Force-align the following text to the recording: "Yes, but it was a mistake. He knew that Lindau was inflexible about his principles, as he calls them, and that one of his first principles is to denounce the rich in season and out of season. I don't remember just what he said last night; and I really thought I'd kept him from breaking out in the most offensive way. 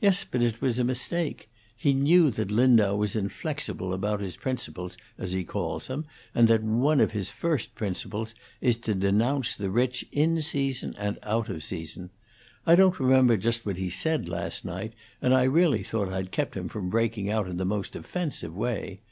"Yes, 0.00 0.22
but 0.22 0.44
it 0.44 0.60
was 0.62 0.78
a 0.78 0.84
mistake. 0.84 1.50
He 1.76 1.92
knew 1.92 2.30
that 2.30 2.52
Lindau 2.52 2.94
was 2.94 3.16
inflexible 3.16 3.92
about 3.92 4.20
his 4.20 4.36
principles, 4.36 4.96
as 5.18 5.32
he 5.32 5.42
calls 5.42 5.88
them, 5.88 6.06
and 6.36 6.46
that 6.46 6.62
one 6.62 7.00
of 7.00 7.10
his 7.10 7.30
first 7.32 7.74
principles 7.74 8.32
is 8.60 8.76
to 8.76 8.94
denounce 8.94 9.56
the 9.56 9.68
rich 9.68 10.04
in 10.12 10.40
season 10.40 10.94
and 10.96 11.18
out 11.24 11.48
of 11.48 11.64
season. 11.64 12.10
I 12.64 12.76
don't 12.76 13.00
remember 13.00 13.36
just 13.36 13.66
what 13.66 13.78
he 13.78 13.90
said 13.90 14.28
last 14.28 14.64
night; 14.64 14.92
and 15.20 15.34
I 15.34 15.42
really 15.50 15.82
thought 15.82 16.12
I'd 16.12 16.30
kept 16.30 16.54
him 16.56 16.68
from 16.68 16.88
breaking 16.88 17.28
out 17.28 17.48
in 17.48 17.56
the 17.56 17.64
most 17.64 17.96
offensive 17.96 18.54
way. 18.54 19.00